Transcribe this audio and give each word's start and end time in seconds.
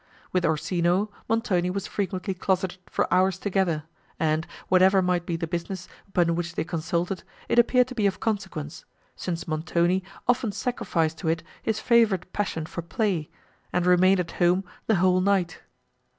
With 0.31 0.45
Orsino, 0.45 1.11
Montoni 1.29 1.69
was 1.69 1.85
frequently 1.85 2.33
closeted 2.33 2.79
for 2.87 3.05
hours 3.13 3.37
together, 3.37 3.83
and, 4.19 4.47
whatever 4.67 4.99
might 4.99 5.27
be 5.27 5.35
the 5.35 5.45
business, 5.45 5.87
upon 6.07 6.33
which 6.33 6.55
they 6.55 6.63
consulted, 6.63 7.21
it 7.47 7.59
appeared 7.59 7.87
to 7.89 7.93
be 7.93 8.07
of 8.07 8.19
consequence, 8.19 8.83
since 9.15 9.47
Montoni 9.47 10.03
often 10.27 10.53
sacrificed 10.53 11.19
to 11.19 11.27
it 11.27 11.43
his 11.61 11.79
favourite 11.79 12.33
passion 12.33 12.65
for 12.65 12.81
play, 12.81 13.29
and 13.71 13.85
remained 13.85 14.19
at 14.19 14.31
home 14.31 14.63
the 14.87 14.95
whole 14.95 15.21
night. 15.21 15.61